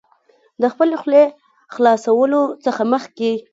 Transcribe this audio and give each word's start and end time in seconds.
د 0.61 0.63
خپلې 0.73 0.95
خولې 1.01 1.23
خلاصولو 1.73 2.41
څخه 2.65 2.81
مخکې 2.93 3.31